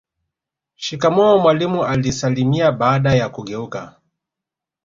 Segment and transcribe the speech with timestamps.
[0.75, 3.95] Shikamoo mwalimu alisalimia baada ya kugeuka